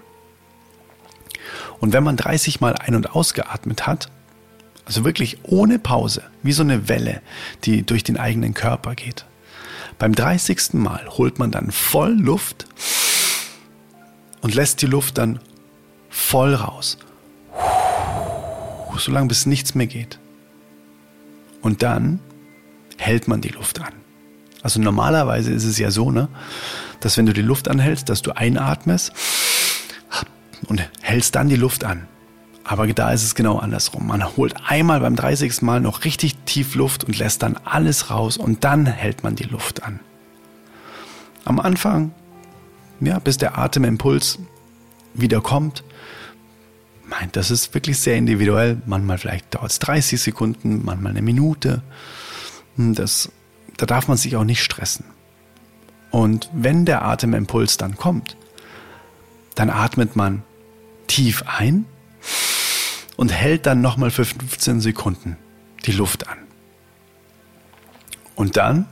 Und 1.80 1.92
wenn 1.92 2.02
man 2.04 2.16
30 2.16 2.60
Mal 2.60 2.74
ein- 2.74 2.94
und 2.94 3.14
ausgeatmet 3.14 3.86
hat, 3.86 4.08
also 4.86 5.04
wirklich 5.04 5.38
ohne 5.44 5.78
Pause, 5.78 6.22
wie 6.42 6.52
so 6.52 6.62
eine 6.62 6.88
Welle, 6.88 7.22
die 7.64 7.84
durch 7.84 8.02
den 8.02 8.18
eigenen 8.18 8.54
Körper 8.54 8.94
geht, 8.94 9.24
beim 9.98 10.14
30. 10.14 10.74
Mal 10.74 11.06
holt 11.08 11.38
man 11.38 11.50
dann 11.50 11.70
voll 11.70 12.12
Luft 12.12 12.66
und 14.40 14.54
lässt 14.54 14.82
die 14.82 14.86
Luft 14.86 15.18
dann 15.18 15.40
voll 16.10 16.54
raus. 16.54 16.98
So 18.96 19.10
lange 19.10 19.28
bis 19.28 19.46
nichts 19.46 19.74
mehr 19.74 19.86
geht. 19.86 20.18
Und 21.62 21.82
dann 21.82 22.20
hält 22.96 23.26
man 23.26 23.40
die 23.40 23.48
Luft 23.48 23.80
an. 23.80 23.92
Also 24.64 24.80
normalerweise 24.80 25.52
ist 25.52 25.64
es 25.64 25.78
ja 25.78 25.90
so, 25.90 26.10
ne, 26.10 26.26
dass 27.00 27.18
wenn 27.18 27.26
du 27.26 27.34
die 27.34 27.42
Luft 27.42 27.68
anhältst, 27.68 28.08
dass 28.08 28.22
du 28.22 28.34
einatmest 28.34 29.12
und 30.66 30.82
hältst 31.02 31.34
dann 31.34 31.50
die 31.50 31.56
Luft 31.56 31.84
an. 31.84 32.08
Aber 32.64 32.86
da 32.86 33.12
ist 33.12 33.24
es 33.24 33.34
genau 33.34 33.58
andersrum. 33.58 34.06
Man 34.06 34.24
holt 34.38 34.54
einmal 34.66 35.00
beim 35.00 35.16
30. 35.16 35.60
Mal 35.60 35.82
noch 35.82 36.06
richtig 36.06 36.34
tief 36.46 36.74
Luft 36.76 37.04
und 37.04 37.18
lässt 37.18 37.42
dann 37.42 37.58
alles 37.64 38.08
raus 38.08 38.38
und 38.38 38.64
dann 38.64 38.86
hält 38.86 39.22
man 39.22 39.36
die 39.36 39.44
Luft 39.44 39.82
an. 39.82 40.00
Am 41.44 41.60
Anfang, 41.60 42.12
ja, 43.00 43.18
bis 43.18 43.36
der 43.36 43.58
Atemimpuls 43.58 44.38
wieder 45.12 45.42
kommt, 45.42 45.84
meint, 47.04 47.36
das 47.36 47.50
ist 47.50 47.74
wirklich 47.74 47.98
sehr 47.98 48.16
individuell. 48.16 48.80
Manchmal 48.86 49.18
vielleicht 49.18 49.54
dauert 49.54 49.72
es 49.72 49.78
30 49.80 50.18
Sekunden, 50.18 50.86
manchmal 50.86 51.10
eine 51.10 51.20
Minute. 51.20 51.82
Hm, 52.76 52.94
das, 52.94 53.30
da 53.76 53.86
darf 53.86 54.08
man 54.08 54.16
sich 54.16 54.36
auch 54.36 54.44
nicht 54.44 54.62
stressen. 54.62 55.04
Und 56.10 56.48
wenn 56.52 56.84
der 56.84 57.02
Atemimpuls 57.02 57.76
dann 57.76 57.96
kommt, 57.96 58.36
dann 59.54 59.70
atmet 59.70 60.16
man 60.16 60.42
tief 61.06 61.44
ein 61.46 61.86
und 63.16 63.32
hält 63.32 63.66
dann 63.66 63.80
nochmal 63.80 64.10
für 64.10 64.24
15 64.24 64.80
Sekunden 64.80 65.36
die 65.86 65.92
Luft 65.92 66.28
an. 66.28 66.38
Und 68.34 68.56
dann 68.56 68.86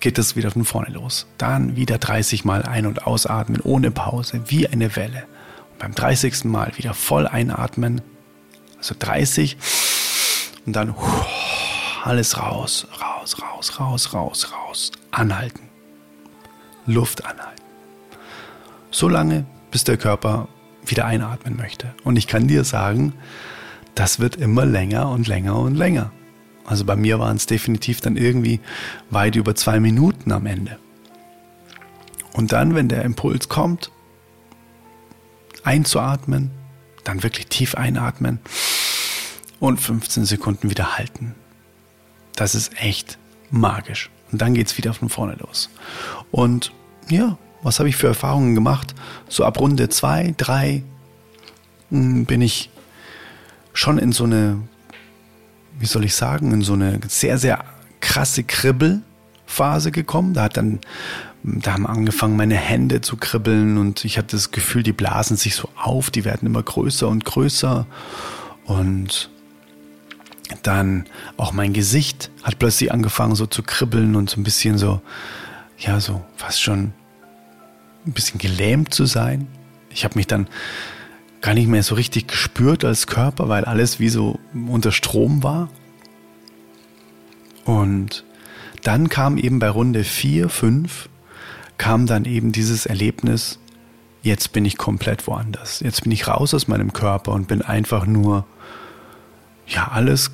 geht 0.00 0.18
es 0.18 0.36
wieder 0.36 0.50
von 0.50 0.64
vorne 0.64 0.90
los. 0.90 1.26
Dann 1.38 1.76
wieder 1.76 1.98
30 1.98 2.44
Mal 2.44 2.62
ein- 2.62 2.86
und 2.86 3.06
ausatmen 3.06 3.60
ohne 3.60 3.90
Pause, 3.90 4.42
wie 4.46 4.66
eine 4.66 4.96
Welle 4.96 5.24
beim 5.78 5.94
30. 5.94 6.44
Mal 6.44 6.72
wieder 6.76 6.94
voll 6.94 7.26
einatmen. 7.26 8.00
Also 8.78 8.94
30 8.98 9.56
und 10.66 10.74
dann 10.74 10.94
alles 12.02 12.36
raus, 12.36 12.86
raus, 13.00 13.36
raus, 13.40 13.78
raus, 13.78 14.12
raus, 14.12 14.52
raus. 14.52 14.92
Anhalten. 15.12 15.68
Luft 16.86 17.24
anhalten. 17.24 17.62
So 18.90 19.08
lange, 19.08 19.46
bis 19.70 19.84
der 19.84 19.96
Körper 19.96 20.48
wieder 20.84 21.06
einatmen 21.06 21.56
möchte. 21.56 21.94
Und 22.02 22.16
ich 22.16 22.26
kann 22.26 22.48
dir 22.48 22.64
sagen, 22.64 23.14
das 23.94 24.18
wird 24.18 24.36
immer 24.36 24.66
länger 24.66 25.10
und 25.10 25.28
länger 25.28 25.56
und 25.56 25.76
länger. 25.76 26.10
Also 26.64 26.84
bei 26.84 26.96
mir 26.96 27.18
waren 27.18 27.36
es 27.36 27.46
definitiv 27.46 28.00
dann 28.00 28.16
irgendwie 28.16 28.60
weit 29.10 29.36
über 29.36 29.54
zwei 29.54 29.78
Minuten 29.78 30.32
am 30.32 30.46
Ende. 30.46 30.78
Und 32.32 32.52
dann, 32.52 32.74
wenn 32.74 32.88
der 32.88 33.04
Impuls 33.04 33.48
kommt, 33.48 33.90
einzuatmen, 35.62 36.50
dann 37.04 37.22
wirklich 37.22 37.46
tief 37.46 37.74
einatmen 37.76 38.40
und 39.60 39.80
15 39.80 40.24
Sekunden 40.24 40.70
wieder 40.70 40.96
halten. 40.96 41.34
Das 42.36 42.54
ist 42.54 42.72
echt 42.80 43.18
magisch. 43.50 44.10
Und 44.30 44.40
dann 44.40 44.54
geht 44.54 44.68
es 44.68 44.78
wieder 44.78 44.94
von 44.94 45.08
vorne 45.08 45.36
los. 45.38 45.68
Und 46.30 46.72
ja, 47.08 47.36
was 47.62 47.78
habe 47.78 47.88
ich 47.88 47.96
für 47.96 48.08
Erfahrungen 48.08 48.54
gemacht? 48.54 48.94
So 49.28 49.44
ab 49.44 49.60
Runde 49.60 49.88
2, 49.88 50.34
3 50.36 50.82
hm, 51.90 52.24
bin 52.24 52.40
ich 52.40 52.70
schon 53.74 53.98
in 53.98 54.12
so 54.12 54.24
eine, 54.24 54.60
wie 55.78 55.86
soll 55.86 56.04
ich 56.04 56.14
sagen, 56.14 56.52
in 56.52 56.62
so 56.62 56.72
eine 56.72 57.00
sehr, 57.08 57.38
sehr 57.38 57.64
krasse 58.00 58.42
Kribbelphase 58.44 59.92
gekommen. 59.92 60.34
Da 60.34 60.44
hat 60.44 60.56
dann 60.56 60.80
da 61.44 61.72
haben 61.72 61.86
angefangen, 61.86 62.36
meine 62.36 62.54
Hände 62.54 63.00
zu 63.00 63.16
kribbeln 63.16 63.76
und 63.76 64.04
ich 64.04 64.16
hatte 64.16 64.36
das 64.36 64.52
Gefühl, 64.52 64.84
die 64.84 64.92
blasen 64.92 65.36
sich 65.36 65.56
so 65.56 65.68
auf, 65.76 66.10
die 66.10 66.24
werden 66.24 66.46
immer 66.46 66.62
größer 66.62 67.08
und 67.08 67.24
größer. 67.24 67.86
Und 68.64 69.30
dann 70.62 71.06
auch 71.36 71.52
mein 71.52 71.72
Gesicht 71.72 72.30
hat 72.42 72.58
plötzlich 72.58 72.92
angefangen 72.92 73.34
so 73.34 73.46
zu 73.46 73.62
kribbeln 73.62 74.16
und 74.16 74.30
so 74.30 74.40
ein 74.40 74.44
bisschen 74.44 74.78
so, 74.78 75.00
ja, 75.78 76.00
so 76.00 76.22
fast 76.36 76.62
schon 76.62 76.92
ein 78.06 78.12
bisschen 78.12 78.38
gelähmt 78.38 78.92
zu 78.92 79.06
sein. 79.06 79.46
Ich 79.90 80.04
habe 80.04 80.16
mich 80.16 80.26
dann 80.26 80.48
gar 81.40 81.54
nicht 81.54 81.68
mehr 81.68 81.82
so 81.82 81.94
richtig 81.94 82.28
gespürt 82.28 82.84
als 82.84 83.06
Körper, 83.06 83.48
weil 83.48 83.64
alles 83.64 84.00
wie 84.00 84.08
so 84.08 84.38
unter 84.54 84.92
Strom 84.92 85.42
war. 85.42 85.68
Und 87.64 88.24
dann 88.82 89.08
kam 89.08 89.38
eben 89.38 89.58
bei 89.58 89.68
Runde 89.68 90.04
4, 90.04 90.48
5 90.48 91.08
kam 91.78 92.06
dann 92.06 92.24
eben 92.26 92.52
dieses 92.52 92.86
Erlebnis, 92.86 93.58
jetzt 94.22 94.52
bin 94.52 94.64
ich 94.64 94.78
komplett 94.78 95.26
woanders. 95.26 95.80
Jetzt 95.80 96.02
bin 96.04 96.12
ich 96.12 96.28
raus 96.28 96.54
aus 96.54 96.68
meinem 96.68 96.92
Körper 96.92 97.32
und 97.32 97.48
bin 97.48 97.62
einfach 97.62 98.06
nur, 98.06 98.46
ja, 99.72 99.88
alles 99.88 100.30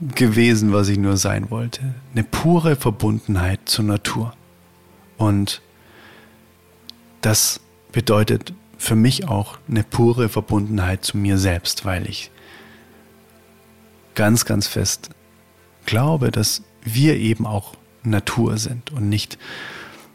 gewesen, 0.00 0.72
was 0.72 0.88
ich 0.88 0.98
nur 0.98 1.16
sein 1.16 1.50
wollte. 1.50 1.94
Eine 2.12 2.24
pure 2.24 2.76
Verbundenheit 2.76 3.60
zur 3.64 3.84
Natur. 3.84 4.34
Und 5.16 5.62
das 7.22 7.60
bedeutet 7.92 8.52
für 8.78 8.94
mich 8.94 9.26
auch 9.26 9.58
eine 9.68 9.82
pure 9.82 10.28
Verbundenheit 10.28 11.04
zu 11.04 11.16
mir 11.16 11.38
selbst, 11.38 11.84
weil 11.84 12.06
ich 12.08 12.30
ganz, 14.14 14.44
ganz 14.44 14.66
fest 14.66 15.10
glaube, 15.86 16.30
dass 16.30 16.62
wir 16.82 17.16
eben 17.16 17.46
auch 17.46 17.74
Natur 18.02 18.58
sind 18.58 18.92
und 18.92 19.08
nicht 19.08 19.38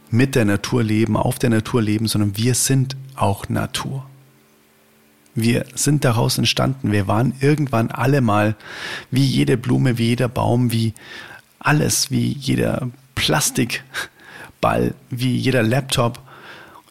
mit 0.10 0.36
der 0.36 0.46
Natur 0.46 0.84
leben, 0.84 1.18
auf 1.18 1.40
der 1.40 1.50
Natur 1.50 1.82
leben, 1.82 2.08
sondern 2.08 2.38
wir 2.38 2.54
sind 2.54 2.96
auch 3.16 3.50
Natur. 3.50 4.06
Wir 5.34 5.66
sind 5.76 6.04
daraus 6.04 6.38
entstanden. 6.38 6.92
Wir 6.92 7.08
waren 7.08 7.34
irgendwann 7.40 7.90
alle 7.90 8.22
mal 8.22 8.56
wie 9.12 9.26
jede 9.26 9.58
Blume, 9.58 9.98
wie 9.98 10.08
jeder 10.08 10.28
Baum, 10.28 10.72
wie 10.72 10.94
alles, 11.60 12.12
wie 12.12 12.28
jeder 12.28 12.90
Plastikball, 13.16 14.94
wie 15.10 15.38
jeder 15.38 15.64
Laptop. 15.64 16.20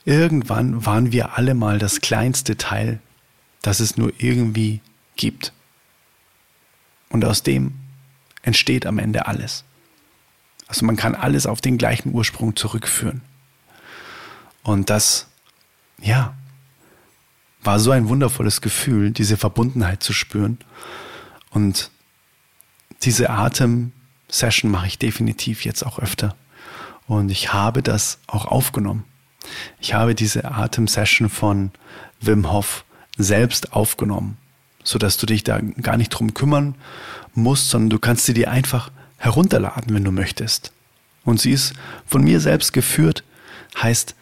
Irgendwann 0.05 0.87
waren 0.87 1.13
wir 1.13 1.37
alle 1.37 1.55
mal 1.55 1.79
das 1.79 2.01
kleinste 2.01 2.57
Teil, 2.57 3.01
das 3.63 3.81
es 3.81 3.97
nur 3.97 4.13
irgendwie 4.19 4.81
gibt. 5.17 5.53
Und 7.11 7.25
aus 7.25 7.43
dem 7.43 7.75
entsteht 8.43 8.87
am 8.87 8.99
Ende 8.99 9.27
alles. 9.27 9.65
Also 10.67 10.87
man 10.87 10.97
kann 10.97 11.15
alles 11.15 11.47
auf 11.47 11.61
den 11.61 11.77
gleichen 11.77 12.15
Ursprung 12.15 12.57
zurückführen. 12.57 13.23
Und 14.63 14.89
das, 14.89 15.27
ja, 16.01 16.35
war 17.63 17.79
so 17.79 17.91
ein 17.91 18.09
wundervolles 18.09 18.61
Gefühl, 18.61 19.11
diese 19.11 19.37
Verbundenheit 19.37 20.03
zu 20.03 20.13
spüren. 20.13 20.59
Und 21.51 21.91
diese 23.03 23.31
Atem-Session 23.31 24.71
mache 24.71 24.87
ich 24.87 24.99
definitiv 24.99 25.65
jetzt 25.65 25.85
auch 25.85 25.99
öfter. 25.99 26.37
Und 27.07 27.31
ich 27.31 27.53
habe 27.53 27.83
das 27.83 28.19
auch 28.27 28.47
aufgenommen. 28.47 29.05
Ich 29.81 29.95
habe 29.95 30.15
diese 30.15 30.45
Atem-Session 30.45 31.29
von 31.29 31.71
Wim 32.21 32.51
Hof 32.51 32.85
selbst 33.17 33.73
aufgenommen, 33.73 34.37
sodass 34.85 35.17
du 35.17 35.27
dich 35.27 35.45
da 35.45 35.61
gar 35.83 35.97
nicht 35.97 36.11
drum 36.11 36.35
kümmern 36.35 36.75
musst, 37.35 37.71
sondern 37.71 37.91
du 37.91 37.99
kannst 37.99 38.27
sie 38.27 38.35
dir 38.35 38.51
einfach 38.51 38.91
herunterladen, 39.19 39.95
wenn 39.95 40.05
du 40.05 40.13
möchtest. 40.13 40.73
Und 41.25 41.41
sie 41.41 41.53
ist 41.53 41.75
von 42.07 42.23
mir 42.25 42.41
selbst 42.41 42.73
geführt, 42.73 43.25
heißt, 43.81 44.15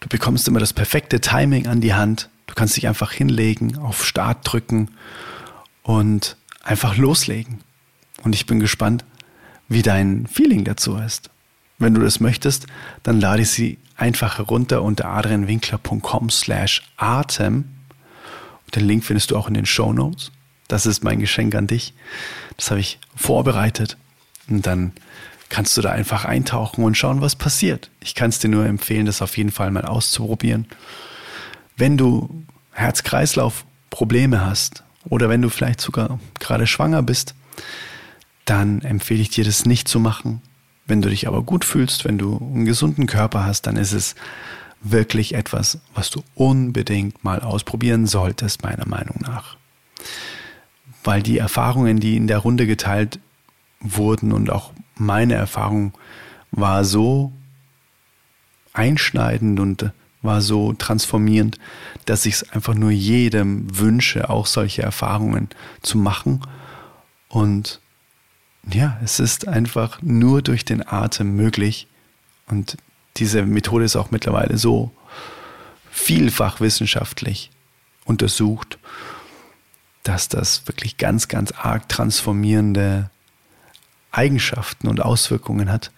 du 0.00 0.08
bekommst 0.08 0.46
immer 0.48 0.60
das 0.60 0.72
perfekte 0.72 1.20
Timing 1.20 1.66
an 1.66 1.80
die 1.80 1.94
Hand. 1.94 2.28
Du 2.52 2.56
kannst 2.56 2.76
dich 2.76 2.86
einfach 2.86 3.12
hinlegen, 3.12 3.78
auf 3.78 4.04
Start 4.04 4.40
drücken 4.42 4.90
und 5.82 6.36
einfach 6.62 6.98
loslegen. 6.98 7.60
Und 8.24 8.34
ich 8.34 8.44
bin 8.44 8.60
gespannt, 8.60 9.06
wie 9.68 9.80
dein 9.80 10.26
Feeling 10.26 10.62
dazu 10.62 10.96
ist. 10.96 11.30
Wenn 11.78 11.94
du 11.94 12.02
das 12.02 12.20
möchtest, 12.20 12.66
dann 13.04 13.22
lade 13.22 13.40
ich 13.40 13.48
sie 13.48 13.78
einfach 13.96 14.36
herunter 14.36 14.82
unter 14.82 15.06
adrianwinkler.com 15.06 16.28
slash 16.28 16.82
atem. 16.98 17.70
Den 18.74 18.86
Link 18.86 19.04
findest 19.04 19.30
du 19.30 19.38
auch 19.38 19.48
in 19.48 19.54
den 19.54 19.64
Show 19.64 19.94
Notes. 19.94 20.30
Das 20.68 20.84
ist 20.84 21.02
mein 21.02 21.20
Geschenk 21.20 21.54
an 21.54 21.66
dich. 21.66 21.94
Das 22.58 22.70
habe 22.70 22.80
ich 22.80 22.98
vorbereitet. 23.16 23.96
Und 24.50 24.66
dann 24.66 24.92
kannst 25.48 25.74
du 25.78 25.80
da 25.80 25.90
einfach 25.90 26.26
eintauchen 26.26 26.84
und 26.84 26.98
schauen, 26.98 27.22
was 27.22 27.34
passiert. 27.34 27.88
Ich 28.00 28.14
kann 28.14 28.28
es 28.28 28.40
dir 28.40 28.50
nur 28.50 28.66
empfehlen, 28.66 29.06
das 29.06 29.22
auf 29.22 29.38
jeden 29.38 29.52
Fall 29.52 29.70
mal 29.70 29.86
auszuprobieren. 29.86 30.66
Wenn 31.76 31.96
du 31.96 32.44
Herz-Kreislauf-Probleme 32.72 34.44
hast 34.44 34.84
oder 35.08 35.28
wenn 35.28 35.42
du 35.42 35.48
vielleicht 35.48 35.80
sogar 35.80 36.18
gerade 36.38 36.66
schwanger 36.66 37.02
bist, 37.02 37.34
dann 38.44 38.82
empfehle 38.82 39.20
ich 39.20 39.30
dir, 39.30 39.44
das 39.44 39.66
nicht 39.66 39.88
zu 39.88 40.00
machen. 40.00 40.42
Wenn 40.86 41.02
du 41.02 41.08
dich 41.08 41.28
aber 41.28 41.42
gut 41.42 41.64
fühlst, 41.64 42.04
wenn 42.04 42.18
du 42.18 42.38
einen 42.38 42.64
gesunden 42.64 43.06
Körper 43.06 43.44
hast, 43.44 43.66
dann 43.66 43.76
ist 43.76 43.92
es 43.92 44.14
wirklich 44.82 45.34
etwas, 45.34 45.78
was 45.94 46.10
du 46.10 46.22
unbedingt 46.34 47.22
mal 47.22 47.40
ausprobieren 47.40 48.06
solltest, 48.06 48.62
meiner 48.62 48.86
Meinung 48.86 49.16
nach. 49.20 49.56
Weil 51.04 51.22
die 51.22 51.38
Erfahrungen, 51.38 52.00
die 52.00 52.16
in 52.16 52.26
der 52.26 52.38
Runde 52.38 52.66
geteilt 52.66 53.20
wurden 53.80 54.32
und 54.32 54.50
auch 54.50 54.72
meine 54.96 55.34
Erfahrung 55.34 55.92
war 56.50 56.84
so 56.84 57.32
einschneidend 58.72 59.60
und 59.60 59.92
war 60.22 60.40
so 60.40 60.72
transformierend, 60.72 61.58
dass 62.04 62.26
ich 62.26 62.34
es 62.34 62.50
einfach 62.50 62.74
nur 62.74 62.90
jedem 62.90 63.66
wünsche, 63.76 64.30
auch 64.30 64.46
solche 64.46 64.82
Erfahrungen 64.82 65.48
zu 65.82 65.98
machen. 65.98 66.40
Und 67.28 67.80
ja, 68.70 68.98
es 69.02 69.20
ist 69.20 69.48
einfach 69.48 70.00
nur 70.02 70.42
durch 70.42 70.64
den 70.64 70.86
Atem 70.86 71.34
möglich. 71.34 71.88
Und 72.46 72.76
diese 73.16 73.44
Methode 73.44 73.84
ist 73.84 73.96
auch 73.96 74.10
mittlerweile 74.10 74.56
so 74.58 74.92
vielfach 75.90 76.60
wissenschaftlich 76.60 77.50
untersucht, 78.04 78.78
dass 80.02 80.28
das 80.28 80.66
wirklich 80.66 80.96
ganz, 80.96 81.28
ganz 81.28 81.52
arg 81.52 81.88
transformierende 81.88 83.10
Eigenschaften 84.10 84.88
und 84.88 85.00
Auswirkungen 85.00 85.70
hat, 85.70 85.90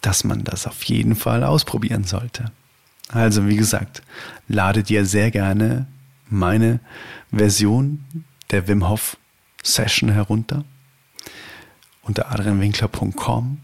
dass 0.00 0.24
man 0.24 0.44
das 0.44 0.66
auf 0.66 0.82
jeden 0.84 1.16
Fall 1.16 1.42
ausprobieren 1.44 2.04
sollte. 2.04 2.52
Also 3.08 3.46
wie 3.46 3.56
gesagt, 3.56 4.02
lade 4.48 4.82
dir 4.82 5.06
sehr 5.06 5.30
gerne 5.30 5.86
meine 6.28 6.80
Version 7.32 8.04
der 8.50 8.68
Wim 8.68 8.88
Hof 8.88 9.16
Session 9.62 10.10
herunter 10.10 10.64
unter 12.02 12.30
adrianwinkler.com 12.30 13.58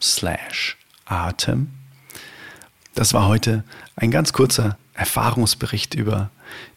slash 0.00 0.76
Atem. 1.04 1.68
Das 2.94 3.14
war 3.14 3.26
heute 3.26 3.64
ein 3.96 4.10
ganz 4.10 4.32
kurzer 4.32 4.76
Erfahrungsbericht 4.94 5.94
über 5.94 6.30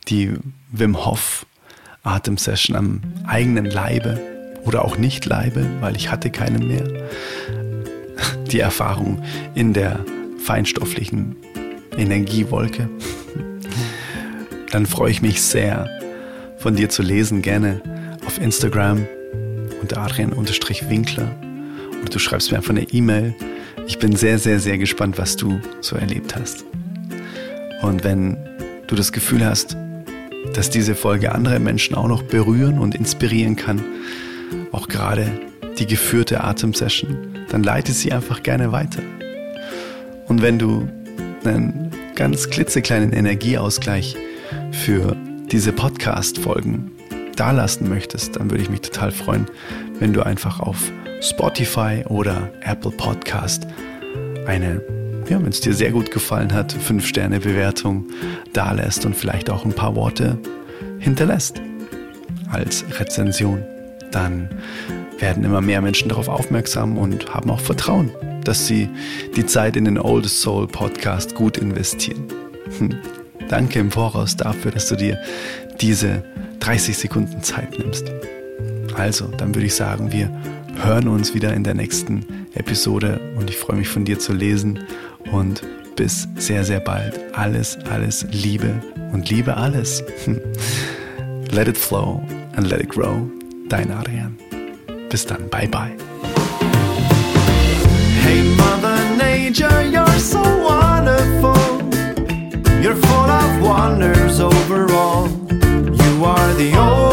die 0.08 0.34
Wim 0.72 1.06
Hof 1.06 1.46
Atem-Session 2.04 2.76
am 2.76 3.02
eigenen 3.26 3.66
Leibe 3.66 4.20
oder 4.64 4.86
auch 4.86 4.98
nicht 4.98 5.26
Leibe, 5.26 5.68
weil 5.82 5.96
ich 5.96 6.12
hatte 6.12 6.30
keine 6.32 6.60
mehr. 6.60 7.10
Die 8.52 8.60
Erfahrung 8.60 9.24
in 9.56 9.74
der 9.74 10.06
feinstofflichen 10.38 11.36
Energiewolke. 11.98 12.90
Dann 14.72 14.86
freue 14.86 15.12
ich 15.12 15.22
mich 15.22 15.42
sehr, 15.42 15.90
von 16.58 16.76
dir 16.76 16.90
zu 16.90 17.02
lesen, 17.04 17.42
gerne 17.42 17.82
auf 18.26 18.42
Instagram 18.42 19.06
unter 19.82 19.98
Adrian-Winkler 19.98 21.36
oder 22.02 22.10
du 22.10 22.20
schreibst 22.20 22.52
mir 22.52 22.58
einfach 22.58 22.72
eine 22.72 22.84
E-Mail. 22.84 23.36
Ich 23.86 24.00
bin 24.00 24.16
sehr, 24.16 24.40
sehr, 24.40 24.60
sehr 24.60 24.78
gespannt, 24.78 25.18
was 25.18 25.36
du 25.36 25.60
so 25.82 25.96
erlebt 25.96 26.36
hast. 26.36 26.66
Und 27.82 28.04
wenn 28.04 28.38
du 28.88 28.96
das 28.96 29.12
Gefühl 29.12 29.46
hast, 29.46 29.76
dass 30.54 30.70
diese 30.70 30.96
Folge 30.96 31.34
andere 31.34 31.60
Menschen 31.60 31.96
auch 31.96 32.08
noch 32.08 32.24
berühren 32.24 32.80
und 32.80 32.96
inspirieren 32.96 33.56
kann, 33.56 33.82
auch 34.72 34.88
gerade 34.88 35.28
die 35.78 35.86
geführte 35.86 36.44
Atemsession, 36.44 37.18
dann 37.50 37.64
leite 37.64 37.92
sie 37.92 38.12
einfach 38.12 38.44
gerne 38.44 38.72
weiter. 38.72 39.02
Und 40.28 40.42
wenn 40.42 40.60
du 40.60 40.88
einen 41.46 41.92
ganz 42.16 42.50
klitzekleinen 42.50 43.14
Energieausgleich 43.14 44.16
für 44.72 45.16
diese 45.52 45.72
Podcast-Folgen 45.72 46.92
dalassen 47.36 47.90
möchtest, 47.90 48.36
dann 48.36 48.50
würde 48.50 48.64
ich 48.64 48.70
mich 48.70 48.82
total 48.82 49.12
freuen, 49.12 49.48
wenn 50.00 50.14
du 50.14 50.26
einfach 50.26 50.60
auf 50.60 50.92
Spotify 51.22 52.04
oder 52.08 52.50
Apple 52.62 52.92
Podcast 52.92 53.68
eine, 54.46 54.82
ja, 55.30 55.42
wenn 55.42 55.50
es 55.50 55.62
dir 55.62 55.74
sehr 55.74 55.92
gut 55.92 56.12
gefallen 56.12 56.54
hat, 56.54 56.74
5-Sterne-Bewertung 56.74 58.08
dalässt 58.52 59.06
und 59.06 59.16
vielleicht 59.16 59.50
auch 59.50 59.66
ein 59.66 59.74
paar 59.74 59.96
Worte 59.96 60.38
hinterlässt 61.00 61.62
als 62.52 62.86
Rezension 63.00 63.64
dann 64.12 64.50
werden 65.24 65.46
immer 65.46 65.62
mehr 65.62 65.82
Menschen 65.82 66.10
darauf 66.10 66.28
aufmerksam 66.28 66.98
und 66.98 67.34
haben 67.34 67.50
auch 67.50 67.62
Vertrauen, 67.62 68.12
dass 68.44 68.68
sie 68.68 68.90
die 69.38 69.46
Zeit 69.46 69.78
in 69.78 69.86
den 69.86 69.98
Oldest 69.98 70.42
Soul 70.42 70.68
Podcast 70.68 71.34
gut 71.34 71.58
investieren. 71.58 72.26
Hm. 72.78 72.98
Danke 73.48 73.80
im 73.80 73.90
Voraus 73.90 74.36
dafür, 74.36 74.72
dass 74.72 74.90
du 74.90 74.98
dir 74.98 75.18
diese 75.80 76.26
30 76.60 76.98
Sekunden 76.98 77.42
Zeit 77.42 77.80
nimmst. 77.80 78.12
Also, 78.98 79.28
dann 79.28 79.56
würde 79.56 79.68
ich 79.68 79.76
sagen, 79.76 80.12
wir 80.12 80.30
hören 80.84 81.08
uns 81.08 81.34
wieder 81.34 81.54
in 81.54 81.64
der 81.64 81.74
nächsten 81.74 82.26
Episode 82.54 83.22
und 83.38 83.50
ich 83.50 83.56
freue 83.56 83.78
mich 83.78 83.88
von 83.88 84.04
dir 84.04 84.20
zu 84.20 84.34
lesen 84.34 84.80
und 85.32 85.62
bis 85.96 86.28
sehr, 86.36 86.66
sehr 86.66 86.82
bald. 86.82 87.18
Alles, 87.32 87.78
alles 87.90 88.28
Liebe 88.30 88.74
und 89.14 89.30
liebe 89.30 89.56
alles. 89.56 90.04
Hm. 90.26 90.42
Let 91.52 91.70
it 91.70 91.78
flow 91.78 92.22
and 92.58 92.68
let 92.68 92.82
it 92.82 92.90
grow 92.90 93.26
dein 93.70 93.90
Adrian. 93.90 94.38
Bis 95.14 95.28
dann, 95.28 95.48
bye 95.48 95.68
bye. 95.68 95.96
Hey 98.24 98.42
Mother 98.58 98.98
Nature, 99.16 99.84
you're 99.84 100.18
so 100.18 100.42
wonderful. 100.42 101.56
You're 102.82 102.96
full 102.96 103.30
of 103.30 103.62
wonders 103.62 104.40
overall. 104.40 105.28
You 106.02 106.26
are 106.26 106.54
the 106.56 106.74
only 106.80 107.13